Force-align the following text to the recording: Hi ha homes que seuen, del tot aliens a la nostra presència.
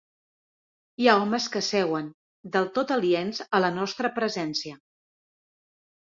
Hi 1.01 1.09
ha 1.09 1.13
homes 1.25 1.43
que 1.55 1.59
seuen, 1.65 2.07
del 2.55 2.65
tot 2.77 2.93
aliens 2.95 3.41
a 3.57 3.59
la 3.65 3.69
nostra 3.75 4.11
presència. 4.15 4.79